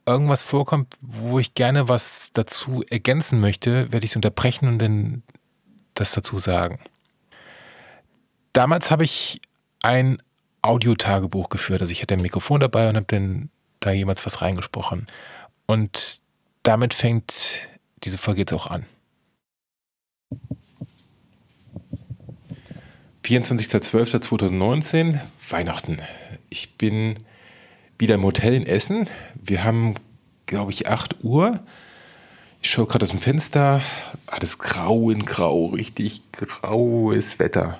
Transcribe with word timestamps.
irgendwas 0.09 0.43
vorkommt, 0.43 0.95
wo 1.01 1.39
ich 1.39 1.53
gerne 1.53 1.87
was 1.87 2.31
dazu 2.33 2.83
ergänzen 2.89 3.39
möchte, 3.39 3.91
werde 3.91 4.05
ich 4.05 4.11
es 4.11 4.15
unterbrechen 4.15 4.67
und 4.67 4.79
dann 4.79 5.23
das 5.93 6.11
dazu 6.11 6.37
sagen. 6.37 6.79
Damals 8.53 8.91
habe 8.91 9.03
ich 9.03 9.41
ein 9.81 10.21
Audiotagebuch 10.61 11.49
geführt. 11.49 11.81
Also 11.81 11.91
ich 11.91 12.01
hatte 12.01 12.15
ein 12.15 12.21
Mikrofon 12.21 12.59
dabei 12.59 12.89
und 12.89 12.95
habe 12.95 13.05
dann 13.07 13.49
da 13.79 13.91
jemals 13.91 14.25
was 14.25 14.41
reingesprochen. 14.41 15.07
Und 15.65 16.19
damit 16.63 16.93
fängt 16.93 17.67
diese 18.03 18.17
Folge 18.17 18.41
jetzt 18.41 18.53
auch 18.53 18.67
an. 18.67 18.85
24.12.2019, 23.23 25.19
Weihnachten. 25.49 26.01
Ich 26.49 26.77
bin 26.77 27.19
wieder 27.99 28.15
im 28.15 28.23
Hotel 28.23 28.53
in 28.53 28.65
Essen. 28.65 29.07
Wir 29.41 29.63
haben, 29.63 29.95
glaube 30.45 30.71
ich, 30.71 30.87
8 30.87 31.23
Uhr. 31.23 31.59
Ich 32.61 32.69
schaue 32.69 32.87
gerade 32.87 33.03
aus 33.03 33.11
dem 33.11 33.19
Fenster. 33.19 33.81
Alles 34.27 34.59
grau 34.59 35.09
in 35.09 35.25
grau, 35.25 35.67
richtig 35.67 36.21
graues 36.31 37.39
Wetter. 37.39 37.79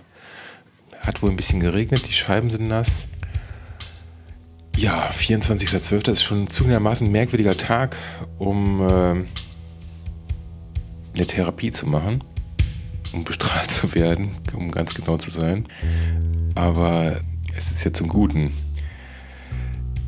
Hat 0.99 1.21
wohl 1.21 1.29
ein 1.29 1.35
bisschen 1.35 1.59
geregnet, 1.59 2.07
die 2.07 2.13
Scheiben 2.13 2.49
sind 2.49 2.67
nass. 2.67 3.07
Ja, 4.75 5.09
24.12. 5.09 6.09
ist 6.11 6.23
schon 6.23 6.47
ein 6.47 7.11
merkwürdiger 7.11 7.57
Tag, 7.57 7.97
um 8.37 8.81
äh, 8.81 9.25
eine 11.15 11.27
Therapie 11.27 11.71
zu 11.71 11.85
machen, 11.85 12.23
um 13.11 13.25
bestrahlt 13.25 13.69
zu 13.69 13.93
werden, 13.93 14.37
um 14.53 14.71
ganz 14.71 14.93
genau 14.93 15.17
zu 15.17 15.31
sein. 15.31 15.67
Aber 16.55 17.19
es 17.55 17.71
ist 17.71 17.83
ja 17.83 17.91
zum 17.91 18.07
Guten. 18.07 18.53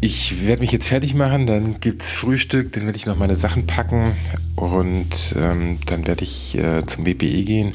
Ich 0.01 0.45
werde 0.45 0.62
mich 0.62 0.72
jetzt 0.72 0.88
fertig 0.88 1.13
machen, 1.13 1.45
dann 1.45 1.79
gibt 1.79 2.01
es 2.01 2.12
Frühstück, 2.12 2.73
dann 2.73 2.85
werde 2.85 2.97
ich 2.97 3.06
noch 3.06 3.17
meine 3.17 3.35
Sachen 3.35 3.67
packen 3.67 4.13
und 4.56 5.35
ähm, 5.38 5.78
dann 5.85 6.07
werde 6.07 6.23
ich 6.23 6.57
äh, 6.57 6.85
zum 6.85 7.03
BPE 7.03 7.44
gehen. 7.44 7.73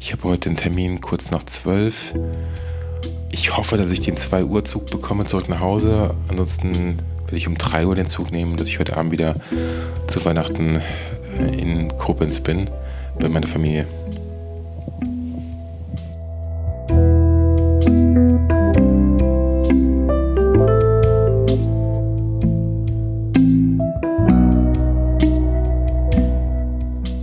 Ich 0.00 0.12
habe 0.12 0.24
heute 0.24 0.48
einen 0.48 0.56
Termin 0.56 1.00
kurz 1.00 1.30
nach 1.30 1.44
12 1.44 2.14
ich 3.32 3.56
hoffe, 3.56 3.78
dass 3.78 3.90
ich 3.90 4.00
den 4.00 4.16
2 4.16 4.44
Uhr 4.44 4.64
Zug 4.64 4.90
bekomme 4.90 5.24
zurück 5.24 5.48
nach 5.48 5.60
Hause. 5.60 6.14
Ansonsten 6.28 6.98
werde 7.24 7.36
ich 7.36 7.48
um 7.48 7.56
3 7.56 7.86
Uhr 7.86 7.94
den 7.94 8.06
Zug 8.06 8.30
nehmen, 8.30 8.56
dass 8.56 8.68
ich 8.68 8.78
heute 8.78 8.96
Abend 8.96 9.10
wieder 9.10 9.36
zu 10.06 10.24
Weihnachten 10.24 10.80
äh, 11.38 11.58
in 11.58 11.88
Koblenz 11.96 12.40
bin, 12.40 12.70
bei 13.18 13.28
meiner 13.28 13.46
Familie. 13.46 13.86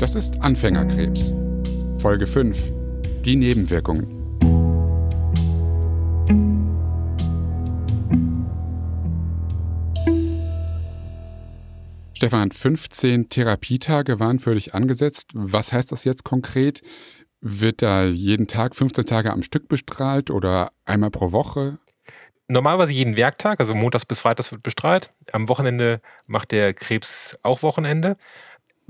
Das 0.09 0.16
ist 0.16 0.42
Anfängerkrebs. 0.42 1.36
Folge 2.00 2.25
5. 2.25 2.74
Die 3.24 3.36
Nebenwirkungen. 3.36 4.08
Stefan, 12.16 12.52
15 12.52 13.30
Therapietage 13.30 14.19
waren 14.19 14.40
für 14.40 14.56
dich 14.56 14.74
angesetzt. 14.74 15.30
Was 15.36 15.74
heißt 15.74 15.92
das 15.92 16.06
jetzt 16.06 16.24
konkret? 16.24 16.81
Wird 17.42 17.84
da 17.84 18.06
jeden 18.06 18.48
Tag 18.48 18.75
15 18.75 19.06
Tage 19.06 19.31
am 19.31 19.44
Stück 19.44 19.68
bestrahlt 19.68 20.31
oder 20.31 20.72
einmal 20.86 21.12
pro 21.12 21.31
Woche? 21.31 21.78
Normalerweise 22.48 22.94
jeden 22.94 23.16
Werktag, 23.16 23.59
also 23.59 23.75
montags 23.75 24.08
bis 24.08 24.22
freitags 24.22 24.52
wird 24.52 24.64
bestrahlt. 24.64 25.14
Am 25.34 25.50
Wochenende 25.50 26.02
macht 26.25 26.50
der 26.50 26.74
Krebs 26.74 27.38
auch 27.44 27.62
Wochenende. 27.62 28.18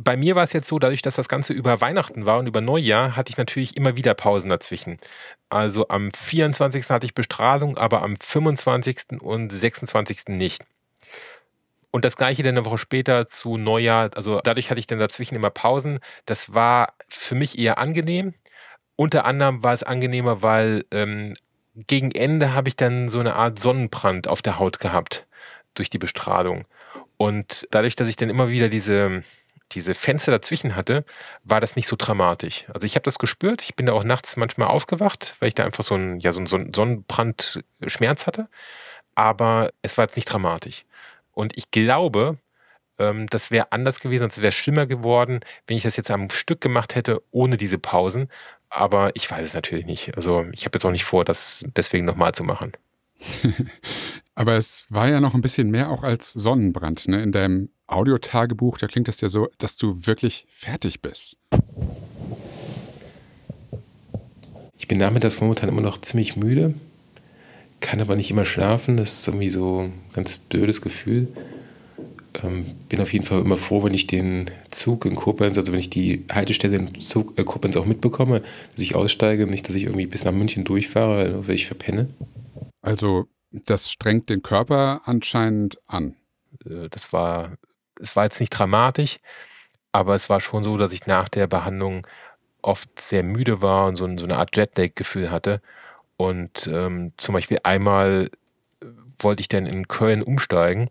Bei 0.01 0.15
mir 0.15 0.35
war 0.35 0.45
es 0.45 0.53
jetzt 0.53 0.69
so, 0.69 0.79
dadurch, 0.79 1.01
dass 1.01 1.15
das 1.15 1.27
Ganze 1.27 1.51
über 1.51 1.81
Weihnachten 1.81 2.25
war 2.25 2.39
und 2.39 2.47
über 2.47 2.61
Neujahr, 2.61 3.17
hatte 3.17 3.31
ich 3.31 3.37
natürlich 3.37 3.75
immer 3.75 3.97
wieder 3.97 4.13
Pausen 4.13 4.49
dazwischen. 4.49 4.97
Also 5.49 5.89
am 5.89 6.09
24. 6.11 6.89
hatte 6.89 7.05
ich 7.05 7.13
Bestrahlung, 7.13 7.77
aber 7.77 8.01
am 8.01 8.15
25. 8.15 9.19
und 9.19 9.51
26. 9.51 10.29
nicht. 10.29 10.63
Und 11.91 12.05
das 12.05 12.15
gleiche 12.15 12.43
dann 12.43 12.57
eine 12.57 12.65
Woche 12.65 12.77
später 12.77 13.27
zu 13.27 13.57
Neujahr. 13.57 14.11
Also 14.15 14.39
dadurch 14.41 14.69
hatte 14.69 14.79
ich 14.79 14.87
dann 14.87 14.99
dazwischen 14.99 15.35
immer 15.35 15.49
Pausen. 15.49 15.99
Das 16.25 16.53
war 16.53 16.93
für 17.09 17.35
mich 17.35 17.59
eher 17.59 17.77
angenehm. 17.77 18.35
Unter 18.95 19.25
anderem 19.25 19.63
war 19.63 19.73
es 19.73 19.83
angenehmer, 19.83 20.41
weil 20.41 20.85
ähm, 20.91 21.33
gegen 21.75 22.11
Ende 22.11 22.53
habe 22.53 22.69
ich 22.69 22.77
dann 22.77 23.09
so 23.09 23.19
eine 23.19 23.35
Art 23.35 23.59
Sonnenbrand 23.59 24.29
auf 24.29 24.41
der 24.41 24.59
Haut 24.59 24.79
gehabt 24.79 25.27
durch 25.73 25.89
die 25.89 25.97
Bestrahlung. 25.97 26.63
Und 27.17 27.67
dadurch, 27.71 27.97
dass 27.97 28.07
ich 28.07 28.15
dann 28.15 28.29
immer 28.29 28.47
wieder 28.47 28.69
diese, 28.69 29.23
diese 29.71 29.93
Fenster 29.93 30.31
dazwischen 30.31 30.75
hatte, 30.75 31.05
war 31.43 31.61
das 31.61 31.75
nicht 31.75 31.87
so 31.87 31.95
dramatisch. 31.97 32.65
Also 32.73 32.85
ich 32.85 32.95
habe 32.95 33.03
das 33.03 33.19
gespürt. 33.19 33.61
Ich 33.63 33.75
bin 33.75 33.85
da 33.85 33.93
auch 33.93 34.03
nachts 34.03 34.37
manchmal 34.37 34.67
aufgewacht, 34.67 35.35
weil 35.39 35.49
ich 35.49 35.55
da 35.55 35.63
einfach 35.63 35.83
so 35.83 35.95
einen, 35.95 36.19
ja, 36.19 36.31
so 36.31 36.39
einen 36.39 36.73
Sonnenbrandschmerz 36.73 38.27
hatte. 38.27 38.47
Aber 39.15 39.71
es 39.81 39.97
war 39.97 40.05
jetzt 40.05 40.15
nicht 40.15 40.25
dramatisch. 40.25 40.85
Und 41.33 41.57
ich 41.57 41.71
glaube, 41.71 42.37
ähm, 42.97 43.27
das 43.27 43.51
wäre 43.51 43.71
anders 43.71 43.99
gewesen, 43.99 44.27
es 44.27 44.41
wäre 44.41 44.51
schlimmer 44.51 44.85
geworden, 44.85 45.39
wenn 45.67 45.77
ich 45.77 45.83
das 45.83 45.95
jetzt 45.95 46.11
am 46.11 46.29
Stück 46.29 46.61
gemacht 46.61 46.95
hätte, 46.95 47.21
ohne 47.31 47.57
diese 47.57 47.79
Pausen. 47.79 48.29
Aber 48.69 49.15
ich 49.15 49.29
weiß 49.29 49.45
es 49.45 49.53
natürlich 49.53 49.85
nicht. 49.85 50.15
Also 50.15 50.45
ich 50.51 50.65
habe 50.65 50.75
jetzt 50.75 50.85
auch 50.85 50.91
nicht 50.91 51.05
vor, 51.05 51.25
das 51.25 51.65
deswegen 51.75 52.05
nochmal 52.05 52.33
zu 52.33 52.43
machen. 52.43 52.73
Aber 54.35 54.55
es 54.55 54.85
war 54.89 55.09
ja 55.09 55.19
noch 55.19 55.33
ein 55.33 55.41
bisschen 55.41 55.69
mehr 55.71 55.89
auch 55.89 56.03
als 56.03 56.31
Sonnenbrand. 56.31 57.07
Ne? 57.07 57.21
In 57.23 57.31
deinem 57.31 57.69
Audiotagebuch, 57.91 58.77
da 58.77 58.87
klingt 58.87 59.07
das 59.07 59.21
ja 59.21 59.29
so, 59.29 59.49
dass 59.57 59.77
du 59.77 60.05
wirklich 60.05 60.45
fertig 60.49 61.01
bist. 61.01 61.37
Ich 64.77 64.87
bin 64.87 64.97
nachmittags 64.97 65.39
momentan 65.41 65.69
immer 65.69 65.81
noch 65.81 65.99
ziemlich 65.99 66.35
müde 66.35 66.73
kann 67.79 68.01
aber 68.01 68.15
nicht 68.15 68.31
immer 68.31 68.45
schlafen. 68.45 68.97
Das 68.97 69.19
ist 69.19 69.27
irgendwie 69.27 69.49
so 69.49 69.81
ein 69.81 69.93
ganz 70.13 70.37
blödes 70.37 70.81
Gefühl. 70.81 71.27
Ähm, 72.43 72.65
bin 72.89 73.01
auf 73.01 73.11
jeden 73.11 73.25
Fall 73.25 73.41
immer 73.41 73.57
froh, 73.57 73.83
wenn 73.83 73.93
ich 73.93 74.07
den 74.07 74.51
Zug 74.69 75.05
in 75.05 75.15
Koblenz, 75.15 75.57
also 75.57 75.71
wenn 75.71 75.79
ich 75.79 75.89
die 75.89 76.25
Haltestelle 76.31 76.77
in 76.77 76.99
Zug, 77.01 77.37
äh, 77.37 77.43
Koblenz 77.43 77.75
auch 77.75 77.85
mitbekomme, 77.85 78.41
dass 78.73 78.83
ich 78.83 78.95
aussteige, 78.95 79.47
nicht, 79.47 79.67
dass 79.67 79.75
ich 79.75 79.83
irgendwie 79.83 80.05
bis 80.05 80.25
nach 80.25 80.31
München 80.31 80.63
durchfahre, 80.63 81.47
weil 81.47 81.55
ich 81.55 81.67
verpenne. 81.67 82.09
Also 82.81 83.25
das 83.51 83.91
strengt 83.91 84.29
den 84.29 84.43
Körper 84.43 85.01
anscheinend 85.05 85.79
an. 85.87 86.15
Äh, 86.65 86.89
das 86.89 87.11
war 87.11 87.57
es 87.99 88.15
war 88.15 88.25
jetzt 88.25 88.39
nicht 88.39 88.51
dramatisch, 88.51 89.19
aber 89.91 90.15
es 90.15 90.29
war 90.29 90.39
schon 90.39 90.63
so, 90.63 90.77
dass 90.77 90.93
ich 90.93 91.07
nach 91.07 91.29
der 91.29 91.47
Behandlung 91.47 92.07
oft 92.61 92.99
sehr 92.99 93.23
müde 93.23 93.61
war 93.61 93.87
und 93.87 93.95
so, 93.95 94.05
so 94.17 94.25
eine 94.25 94.37
Art 94.37 94.55
Jetlag-Gefühl 94.55 95.31
hatte. 95.31 95.61
Und 96.17 96.67
ähm, 96.67 97.13
zum 97.17 97.33
Beispiel 97.33 97.59
einmal 97.63 98.29
äh, 98.81 98.85
wollte 99.19 99.41
ich 99.41 99.47
dann 99.47 99.65
in 99.65 99.87
Köln 99.87 100.21
umsteigen 100.21 100.89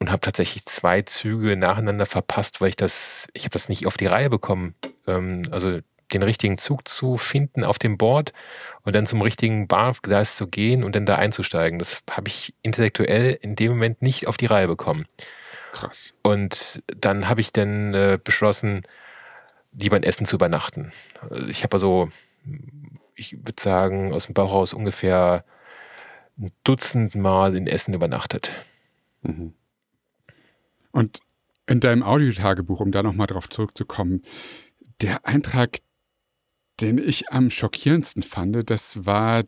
und 0.00 0.10
habe 0.10 0.20
tatsächlich 0.20 0.66
zwei 0.66 1.02
Züge 1.02 1.56
nacheinander 1.56 2.06
verpasst, 2.06 2.60
weil 2.60 2.70
ich 2.70 2.76
das, 2.76 3.28
ich 3.32 3.44
habe 3.44 3.52
das 3.52 3.68
nicht 3.68 3.86
auf 3.86 3.96
die 3.96 4.06
Reihe 4.06 4.30
bekommen. 4.30 4.74
Ähm, 5.06 5.42
also 5.50 5.78
den 6.12 6.22
richtigen 6.24 6.56
Zug 6.56 6.88
zu 6.88 7.16
finden 7.16 7.62
auf 7.62 7.78
dem 7.78 7.96
Board 7.96 8.32
und 8.82 8.96
dann 8.96 9.06
zum 9.06 9.22
richtigen 9.22 9.68
Bahngleis 9.68 10.36
zu 10.36 10.48
gehen 10.48 10.82
und 10.82 10.96
dann 10.96 11.06
da 11.06 11.16
einzusteigen. 11.16 11.78
Das 11.78 12.02
habe 12.10 12.28
ich 12.28 12.54
intellektuell 12.62 13.38
in 13.40 13.54
dem 13.54 13.70
Moment 13.70 14.02
nicht 14.02 14.26
auf 14.26 14.36
die 14.36 14.46
Reihe 14.46 14.66
bekommen. 14.66 15.06
Krass. 15.72 16.14
Und 16.22 16.82
dann 16.86 17.28
habe 17.28 17.40
ich 17.40 17.52
dann 17.52 17.94
äh, 17.94 18.18
beschlossen, 18.22 18.82
lieber 19.72 19.96
in 19.96 20.02
Essen 20.02 20.26
zu 20.26 20.36
übernachten. 20.36 20.92
Also 21.20 21.46
ich 21.46 21.62
habe 21.62 21.74
also, 21.74 22.10
ich 23.14 23.36
würde 23.38 23.62
sagen, 23.62 24.12
aus 24.12 24.26
dem 24.26 24.34
Bauchhaus 24.34 24.72
ungefähr 24.72 25.44
ein 26.38 26.50
Dutzend 26.64 27.14
Mal 27.14 27.56
in 27.56 27.66
Essen 27.66 27.94
übernachtet. 27.94 28.54
Mhm. 29.22 29.54
Und 30.92 31.20
in 31.66 31.80
deinem 31.80 32.02
Audiotagebuch, 32.02 32.80
um 32.80 32.90
da 32.90 33.02
nochmal 33.02 33.28
drauf 33.28 33.48
zurückzukommen, 33.48 34.22
der 35.00 35.26
Eintrag, 35.26 35.78
den 36.80 36.98
ich 36.98 37.30
am 37.30 37.50
schockierendsten 37.50 38.22
fand, 38.22 38.68
das 38.68 39.06
war 39.06 39.44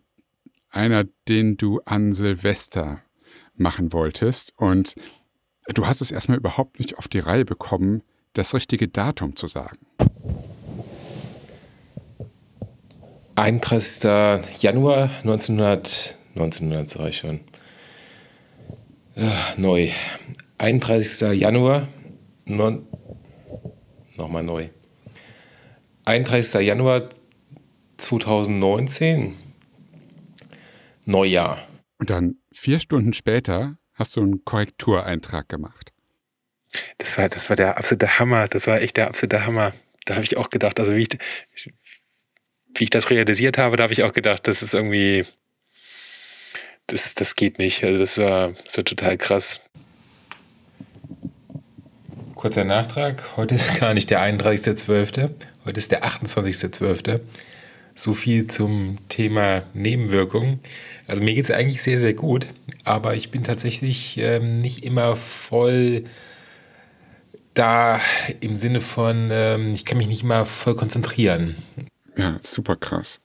einer, 0.71 1.05
den 1.29 1.57
du 1.57 1.81
an 1.85 2.13
Silvester 2.13 3.03
machen 3.55 3.93
wolltest. 3.93 4.53
Und 4.57 4.95
du 5.69 5.87
hast 5.87 6.01
es 6.01 6.11
erstmal 6.11 6.39
überhaupt 6.39 6.79
nicht 6.79 6.99
auf 6.99 7.09
die 7.09 7.19
Reihe 7.19 7.45
bekommen, 7.45 8.03
das 8.35 8.55
richtige 8.55 8.89
Datum 8.89 9.37
zu 9.37 9.47
sagen. 9.47 9.79
31. 13.35 14.03
Januar 14.61 15.11
1900, 15.23 16.17
1900 16.35 16.89
sage 16.89 17.09
ich 17.11 17.17
schon. 17.19 17.41
Ja, 19.15 19.55
neu. 19.57 19.91
31. 20.59 21.39
Januar, 21.39 21.89
non, 22.45 22.87
nochmal 24.17 24.43
neu. 24.43 24.69
31. 26.05 26.61
Januar 26.67 27.09
2019, 27.97 29.35
Neujahr. 31.05 31.59
Und 31.99 32.11
dann 32.11 32.37
vier 32.53 32.81
Stunden 32.81 33.13
später 33.13 33.77
hast 33.95 34.17
du 34.17 34.23
einen 34.23 34.45
Korrektureintrag 34.45 35.49
gemacht. 35.49 35.93
Das 36.99 37.19
war, 37.19 37.29
das 37.29 37.49
war 37.49 37.57
der 37.57 37.77
absolute 37.77 38.19
Hammer. 38.19 38.49
Das 38.49 38.67
war 38.67 38.81
echt 38.81 38.97
der 38.97 39.09
absolute 39.09 39.47
Hammer. 39.47 39.75
Da 40.05 40.15
habe 40.15 40.25
ich 40.25 40.37
auch 40.37 40.51
gedacht, 40.51 40.81
also 40.81 40.95
wie 40.95 41.03
ich, 41.03 41.19
wie 42.75 42.85
ich 42.85 42.91
das 42.91 43.11
realisiert 43.11 43.59
habe, 43.59 43.77
da 43.77 43.85
habe 43.85 43.93
ich 43.93 44.03
auch 44.03 44.13
gedacht, 44.13 44.47
das 44.49 44.63
ist 44.63 44.75
irgendwie, 44.75 45.27
das, 46.87 47.15
das 47.15 47.37
geht 47.37 47.59
nicht. 47.59 47.85
Also 47.85 47.99
das 47.99 48.19
war, 48.19 48.53
das 48.65 48.77
war 48.77 48.85
total 48.85 49.17
krass. 49.19 49.61
Kurzer 52.35 52.65
Nachtrag. 52.65 53.37
Heute 53.37 53.55
ist 53.55 53.79
gar 53.79 53.95
nicht 53.95 54.11
der 54.11 54.21
31.12. 54.21 55.31
Heute 55.65 55.79
ist 55.79 55.93
der 55.93 56.05
28.12. 56.05 57.21
So 57.95 58.15
viel 58.15 58.47
zum 58.49 58.99
Thema 59.09 59.63
Nebenwirkungen. 59.75 60.61
Also 61.07 61.23
mir 61.23 61.35
geht 61.35 61.45
es 61.45 61.51
eigentlich 61.51 61.83
sehr, 61.83 62.01
sehr 62.01 62.15
gut, 62.15 62.47
aber 62.85 63.15
ich 63.15 63.31
bin 63.31 63.45
tatsächlich 63.45 64.19
ähm, 64.19 64.59
nicht 64.59 64.85
immer 64.85 65.17
voll 65.17 66.05
da 67.55 68.01
im 68.41 68.57
Sinne 68.57 68.81
von, 68.81 69.29
ähm, 69.31 69.75
ich 69.75 69.85
kann 69.85 69.99
mich 69.99 70.07
nicht 70.07 70.23
immer 70.23 70.47
voll 70.47 70.75
konzentrieren. 70.75 71.57
Ja, 72.17 72.39
super 72.41 72.77
krass. 72.77 73.21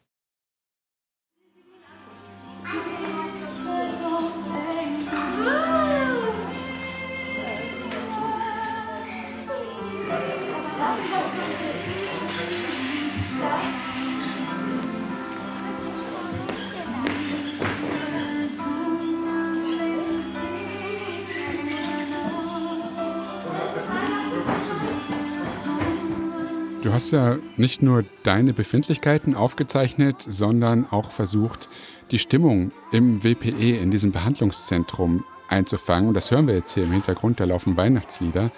Hast 26.97 27.11
ja 27.11 27.37
nicht 27.57 27.83
nur 27.83 28.05
deine 28.23 28.53
Befindlichkeiten 28.53 29.35
aufgezeichnet, 29.35 30.15
sondern 30.27 30.89
auch 30.89 31.11
versucht, 31.11 31.69
die 32.09 32.17
Stimmung 32.17 32.71
im 32.91 33.23
WPE, 33.23 33.77
in 33.77 33.91
diesem 33.91 34.11
Behandlungszentrum 34.11 35.23
einzufangen. 35.47 36.07
Und 36.07 36.15
das 36.15 36.31
hören 36.31 36.47
wir 36.47 36.55
jetzt 36.55 36.73
hier 36.73 36.85
im 36.85 36.91
Hintergrund, 36.91 37.39
da 37.39 37.43
laufen 37.43 37.77
Weihnachtslieder. 37.77 38.51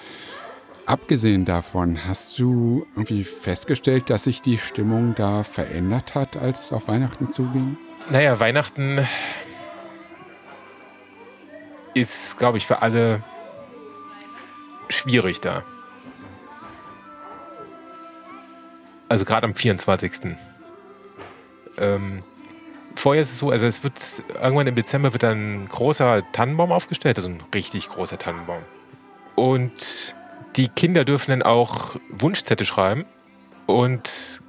Abgesehen 0.85 1.43
davon, 1.43 2.07
hast 2.07 2.39
du 2.39 2.87
irgendwie 2.95 3.25
festgestellt, 3.25 4.09
dass 4.09 4.23
sich 4.23 4.41
die 4.41 4.57
Stimmung 4.57 5.15
da 5.15 5.43
verändert 5.43 6.15
hat, 6.15 6.37
als 6.37 6.61
es 6.61 6.71
auf 6.71 6.87
Weihnachten 6.87 7.31
zuging? 7.31 7.77
Naja, 8.09 8.39
Weihnachten 8.39 9.05
ist, 11.93 12.37
glaube 12.37 12.57
ich, 12.57 12.65
für 12.65 12.81
alle 12.81 13.21
schwierig 14.87 15.41
da. 15.41 15.65
Also 19.09 19.25
gerade 19.25 19.45
am 19.45 19.55
24. 19.55 20.37
Ähm, 21.77 22.23
vorher 22.95 23.21
ist 23.21 23.31
es 23.31 23.39
so, 23.39 23.49
also 23.49 23.65
es 23.65 23.83
wird 23.83 23.99
irgendwann 24.41 24.67
im 24.67 24.75
Dezember 24.75 25.13
wird 25.13 25.23
ein 25.23 25.67
großer 25.67 26.23
Tannenbaum 26.31 26.71
aufgestellt, 26.71 27.17
also 27.17 27.29
ein 27.29 27.41
richtig 27.53 27.89
großer 27.89 28.19
Tannenbaum. 28.19 28.61
Und 29.35 30.13
die 30.55 30.67
Kinder 30.67 31.05
dürfen 31.05 31.31
dann 31.31 31.43
auch 31.43 31.95
Wunschzettel 32.09 32.65
schreiben 32.65 33.05
und 33.65 34.41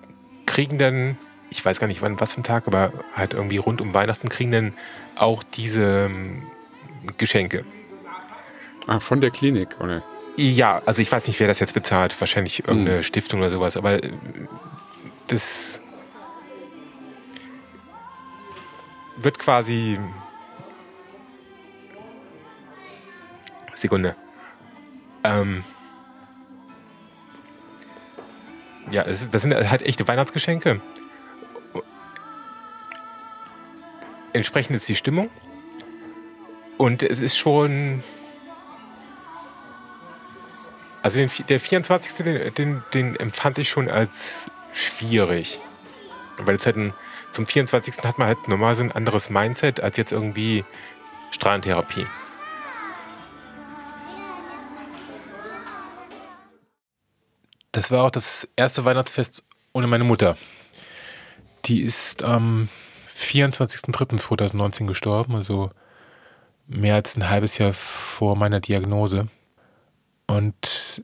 kriegen 0.46 0.78
dann, 0.78 1.16
ich 1.48 1.64
weiß 1.64 1.78
gar 1.78 1.86
nicht 1.86 2.02
wann, 2.02 2.20
was 2.20 2.34
für 2.34 2.40
ein 2.40 2.44
Tag, 2.44 2.66
aber 2.66 2.92
halt 3.14 3.32
irgendwie 3.32 3.58
rund 3.58 3.80
um 3.80 3.94
Weihnachten 3.94 4.28
kriegen 4.28 4.52
dann 4.52 4.72
auch 5.14 5.42
diese 5.42 6.06
ähm, 6.06 6.42
Geschenke. 7.16 7.64
Ah, 8.86 9.00
von 9.00 9.20
der 9.20 9.30
Klinik, 9.30 9.80
oder? 9.80 10.02
Ja, 10.40 10.80
also 10.86 11.02
ich 11.02 11.12
weiß 11.12 11.26
nicht, 11.26 11.38
wer 11.38 11.48
das 11.48 11.60
jetzt 11.60 11.74
bezahlt. 11.74 12.18
Wahrscheinlich 12.18 12.60
irgendeine 12.60 12.96
mhm. 12.98 13.02
Stiftung 13.02 13.40
oder 13.40 13.50
sowas. 13.50 13.76
Aber 13.76 14.02
äh, 14.02 14.10
das 15.26 15.82
wird 19.18 19.38
quasi. 19.38 19.98
Sekunde. 23.74 24.16
Ähm 25.24 25.62
ja, 28.90 29.04
das 29.04 29.42
sind 29.42 29.54
halt 29.54 29.82
echte 29.82 30.08
Weihnachtsgeschenke. 30.08 30.80
Entsprechend 34.32 34.74
ist 34.74 34.88
die 34.88 34.96
Stimmung. 34.96 35.28
Und 36.78 37.02
es 37.02 37.20
ist 37.20 37.36
schon 37.36 38.02
also 41.10 41.18
den, 41.18 41.46
der 41.48 41.58
24. 41.58 42.24
Den, 42.24 42.54
den, 42.54 42.82
den, 42.94 43.16
empfand 43.16 43.58
ich 43.58 43.68
schon 43.68 43.90
als 43.90 44.48
schwierig. 44.72 45.58
Weil 46.38 46.54
es 46.54 46.66
halt 46.66 46.76
ein, 46.76 46.94
zum 47.32 47.46
24. 47.46 47.98
hat 48.04 48.18
man 48.18 48.28
halt 48.28 48.46
normal 48.46 48.76
so 48.76 48.84
ein 48.84 48.92
anderes 48.92 49.28
Mindset 49.28 49.80
als 49.80 49.96
jetzt 49.96 50.12
irgendwie 50.12 50.64
Strahlentherapie. 51.32 52.06
Das 57.72 57.90
war 57.90 58.04
auch 58.04 58.10
das 58.10 58.48
erste 58.54 58.84
Weihnachtsfest 58.84 59.42
ohne 59.72 59.88
meine 59.88 60.04
Mutter. 60.04 60.36
Die 61.64 61.82
ist 61.82 62.22
am 62.22 62.68
24.03.2019 63.16 64.86
gestorben, 64.86 65.34
also 65.34 65.70
mehr 66.68 66.94
als 66.94 67.16
ein 67.16 67.28
halbes 67.28 67.58
Jahr 67.58 67.72
vor 67.74 68.36
meiner 68.36 68.60
Diagnose. 68.60 69.28
Und 70.30 71.02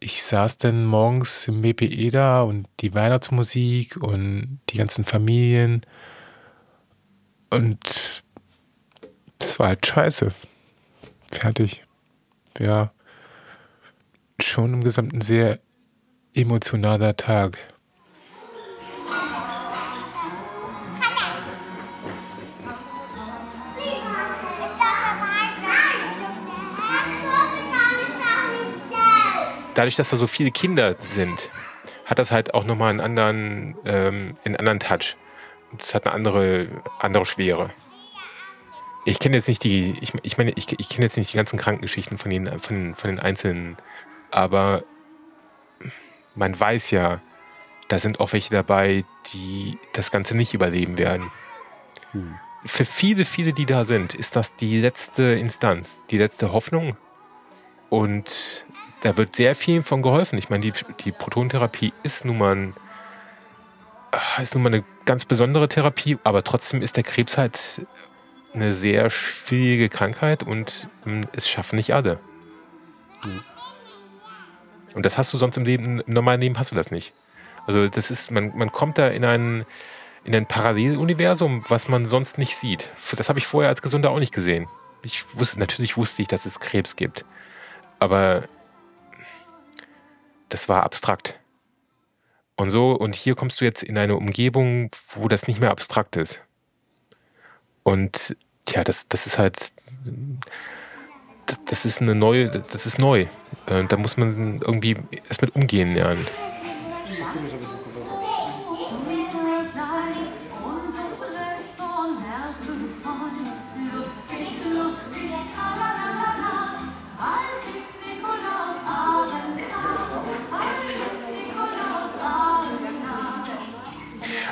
ich 0.00 0.22
saß 0.22 0.56
dann 0.56 0.86
morgens 0.86 1.46
im 1.46 1.60
BPE 1.60 2.10
da 2.10 2.40
und 2.40 2.66
die 2.80 2.94
Weihnachtsmusik 2.94 3.98
und 3.98 4.60
die 4.70 4.78
ganzen 4.78 5.04
Familien. 5.04 5.82
Und 7.50 8.24
das 9.38 9.58
war 9.58 9.68
halt 9.68 9.86
scheiße. 9.86 10.32
Fertig. 11.30 11.84
Ja. 12.58 12.92
Schon 14.40 14.72
im 14.72 14.84
Gesamten 14.84 15.20
sehr 15.20 15.60
emotionaler 16.32 17.14
Tag. 17.14 17.58
Dadurch, 29.74 29.96
dass 29.96 30.10
da 30.10 30.16
so 30.16 30.26
viele 30.26 30.50
Kinder 30.50 30.96
sind, 30.98 31.50
hat 32.04 32.18
das 32.18 32.30
halt 32.30 32.54
auch 32.54 32.64
nochmal 32.64 32.90
einen 32.90 33.00
anderen, 33.00 33.76
ähm, 33.84 34.36
einen 34.44 34.56
anderen 34.56 34.80
Touch. 34.80 35.16
Es 35.78 35.94
hat 35.94 36.06
eine 36.06 36.14
andere, 36.14 36.68
andere 36.98 37.24
Schwere. 37.24 37.70
Ich 39.04 39.18
kenne 39.18 39.36
jetzt 39.36 39.48
nicht 39.48 39.64
die, 39.64 39.96
ich, 40.00 40.12
ich 40.22 40.38
meine, 40.38 40.52
ich, 40.52 40.78
ich 40.78 40.88
kenne 40.88 41.04
jetzt 41.04 41.16
nicht 41.16 41.32
die 41.32 41.36
ganzen 41.36 41.58
Krankengeschichten 41.58 42.18
von 42.18 42.30
den, 42.30 42.60
von, 42.60 42.94
von 42.94 43.10
den 43.10 43.18
Einzelnen, 43.18 43.76
aber 44.30 44.84
man 46.34 46.58
weiß 46.58 46.90
ja, 46.90 47.20
da 47.88 47.98
sind 47.98 48.20
auch 48.20 48.32
welche 48.32 48.50
dabei, 48.50 49.04
die 49.32 49.78
das 49.92 50.10
Ganze 50.10 50.36
nicht 50.36 50.54
überleben 50.54 50.98
werden. 50.98 51.30
Hm. 52.12 52.34
Für 52.64 52.84
viele, 52.84 53.24
viele, 53.24 53.52
die 53.52 53.66
da 53.66 53.84
sind, 53.84 54.14
ist 54.14 54.36
das 54.36 54.54
die 54.54 54.80
letzte 54.80 55.22
Instanz, 55.22 56.06
die 56.10 56.18
letzte 56.18 56.52
Hoffnung. 56.52 56.96
Und 57.90 58.64
da 59.02 59.16
wird 59.16 59.36
sehr 59.36 59.54
viel 59.54 59.82
von 59.82 60.00
geholfen. 60.00 60.38
Ich 60.38 60.48
meine, 60.48 60.62
die, 60.62 60.72
die 61.00 61.12
Protonentherapie 61.12 61.92
ist 62.02 62.24
nun 62.24 62.38
mal, 62.38 62.56
ein, 62.56 62.74
ah, 64.12 64.40
ist 64.40 64.54
nun 64.54 64.62
mal 64.62 64.72
eine 64.72 64.84
ganz 65.04 65.24
besondere 65.24 65.68
Therapie, 65.68 66.18
aber 66.24 66.44
trotzdem 66.44 66.82
ist 66.82 66.96
der 66.96 67.02
Krebs 67.02 67.36
halt 67.36 67.86
eine 68.54 68.74
sehr 68.74 69.10
schwierige 69.10 69.88
Krankheit 69.88 70.42
und 70.42 70.88
hm, 71.04 71.26
es 71.32 71.48
schaffen 71.48 71.76
nicht 71.76 71.94
alle. 71.94 72.20
Hm. 73.22 73.42
Und 74.94 75.04
das 75.04 75.18
hast 75.18 75.32
du 75.32 75.36
sonst 75.36 75.56
im 75.56 75.64
Leben, 75.64 76.00
im 76.00 76.14
normalen 76.14 76.40
Leben 76.40 76.58
hast 76.58 76.70
du 76.70 76.76
das 76.76 76.90
nicht. 76.90 77.12
Also 77.66 77.88
das 77.88 78.10
ist, 78.10 78.30
man, 78.30 78.56
man 78.56 78.70
kommt 78.70 78.98
da 78.98 79.08
in 79.08 79.24
ein, 79.24 79.64
in 80.22 80.34
ein 80.36 80.46
Paralleluniversum, 80.46 81.64
was 81.68 81.88
man 81.88 82.06
sonst 82.06 82.38
nicht 82.38 82.56
sieht. 82.56 82.90
Das 83.16 83.28
habe 83.28 83.38
ich 83.40 83.46
vorher 83.46 83.68
als 83.68 83.82
Gesunder 83.82 84.10
auch 84.10 84.18
nicht 84.18 84.34
gesehen. 84.34 84.68
Ich 85.02 85.24
wusste, 85.34 85.58
natürlich 85.58 85.96
wusste 85.96 86.22
ich, 86.22 86.28
dass 86.28 86.46
es 86.46 86.60
Krebs 86.60 86.94
gibt. 86.94 87.24
Aber 87.98 88.44
das 90.52 90.68
war 90.68 90.82
abstrakt. 90.82 91.38
Und 92.56 92.68
so, 92.70 92.92
und 92.92 93.14
hier 93.14 93.34
kommst 93.34 93.60
du 93.60 93.64
jetzt 93.64 93.82
in 93.82 93.96
eine 93.96 94.16
Umgebung, 94.16 94.90
wo 95.08 95.28
das 95.28 95.48
nicht 95.48 95.60
mehr 95.60 95.70
abstrakt 95.70 96.16
ist. 96.16 96.40
Und 97.82 98.36
ja, 98.68 98.84
das, 98.84 99.08
das 99.08 99.26
ist 99.26 99.38
halt, 99.38 99.72
das, 101.46 101.58
das 101.64 101.84
ist 101.84 102.02
eine 102.02 102.14
neue, 102.14 102.50
das 102.50 102.86
ist 102.86 102.98
neu. 102.98 103.26
Äh, 103.66 103.84
da 103.88 103.96
muss 103.96 104.16
man 104.16 104.60
irgendwie 104.60 104.96
erst 105.28 105.42
mit 105.42 105.56
umgehen 105.56 105.94
lernen. 105.94 106.26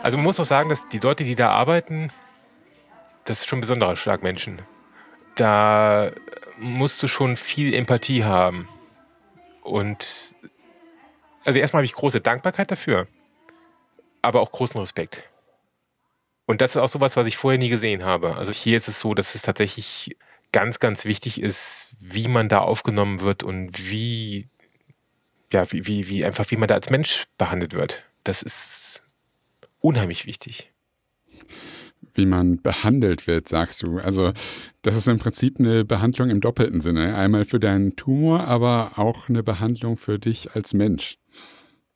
Also 0.03 0.17
man 0.17 0.25
muss 0.25 0.41
auch 0.41 0.45
sagen, 0.45 0.71
dass 0.71 0.89
die 0.89 0.99
Leute, 0.99 1.25
die 1.25 1.35
da 1.35 1.51
arbeiten, 1.51 2.11
das 3.25 3.41
ist 3.41 3.47
schon 3.47 3.59
ein 3.59 3.63
besonderer 3.63 3.97
Schlag 3.97 4.23
Menschen. 4.23 4.63
Da 5.37 6.11
musst 6.59 7.03
du 7.03 7.09
schon 7.09 7.37
viel 7.37 7.75
Empathie 7.75 8.25
haben. 8.25 8.69
Und 9.63 10.35
also 11.45 11.59
erstmal 11.59 11.81
habe 11.81 11.87
ich 11.87 11.93
große 11.93 12.21
Dankbarkeit 12.21 12.71
dafür, 12.71 13.07
aber 14.23 14.41
auch 14.41 14.53
großen 14.53 14.81
Respekt. 14.81 15.25
Und 16.47 16.61
das 16.61 16.73
ist 16.73 16.77
auch 16.79 16.89
sowas, 16.89 17.17
was 17.17 17.27
ich 17.27 17.37
vorher 17.37 17.59
nie 17.59 17.69
gesehen 17.69 18.03
habe. 18.03 18.37
Also 18.37 18.53
hier 18.53 18.77
ist 18.77 18.89
es 18.89 19.01
so, 19.01 19.15
dass 19.15 19.35
es 19.35 19.43
tatsächlich 19.43 20.17
ganz, 20.51 20.81
ganz 20.81 21.05
wichtig 21.05 21.41
ist, 21.41 21.89
wie 22.01 22.27
man 22.27 22.49
da 22.49 22.59
aufgenommen 22.61 23.21
wird 23.21 23.43
und 23.43 23.91
wie, 23.91 24.49
ja, 25.53 25.71
wie, 25.71 25.87
wie, 25.87 26.09
wie 26.09 26.25
einfach, 26.25 26.51
wie 26.51 26.57
man 26.57 26.69
da 26.69 26.75
als 26.75 26.91
Mensch 26.91 27.27
behandelt 27.39 27.75
wird. 27.75 28.03
Das 28.25 28.43
ist 28.43 29.05
unheimlich 29.81 30.27
wichtig. 30.27 30.73
Wie 32.15 32.27
man 32.27 32.61
behandelt 32.61 33.27
wird, 33.27 33.49
sagst 33.49 33.83
du. 33.83 33.99
Also, 33.99 34.33
das 34.83 34.97
ist 34.97 35.07
im 35.09 35.19
Prinzip 35.19 35.61
eine 35.61 35.85
Behandlung 35.85 36.31
im 36.31 36.41
doppelten 36.41 36.81
Sinne. 36.81 37.15
Einmal 37.15 37.45
für 37.45 37.61
deinen 37.61 37.97
Tumor, 37.97 38.47
aber 38.47 38.93
auch 38.97 39.29
eine 39.29 39.43
Behandlung 39.43 39.97
für 39.97 40.19
dich 40.19 40.55
als 40.55 40.75
Mensch. 40.75 41.19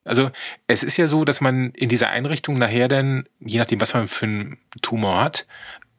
Also 0.04 0.30
es 0.66 0.82
ist 0.82 0.98
ja 0.98 1.08
so, 1.08 1.24
dass 1.24 1.40
man 1.40 1.70
in 1.70 1.88
dieser 1.88 2.10
Einrichtung 2.10 2.58
nachher 2.58 2.88
dann, 2.88 3.26
je 3.40 3.58
nachdem, 3.58 3.80
was 3.80 3.94
man 3.94 4.06
für 4.06 4.26
einen 4.26 4.58
Tumor 4.82 5.22
hat, 5.22 5.46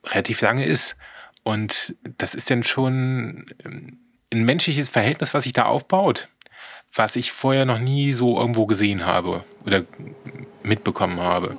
relativ 0.06 0.42
lange 0.42 0.66
ist. 0.66 0.96
Und 1.44 1.96
das 2.18 2.36
ist 2.36 2.50
dann 2.50 2.64
schon 2.64 3.48
ähm, 3.64 4.00
ein 4.32 4.46
menschliches 4.46 4.90
Verhältnis, 4.90 5.34
was 5.34 5.44
sich 5.44 5.54
da 5.54 5.66
aufbaut, 5.66 6.30
was 6.94 7.16
ich 7.16 7.32
vorher 7.32 7.66
noch 7.66 7.80
nie 7.80 8.14
so 8.14 8.40
irgendwo 8.40 8.66
gesehen 8.68 9.06
habe 9.06 9.44
oder 9.66 9.84
mitbekommen 10.64 11.20
habe. 11.20 11.58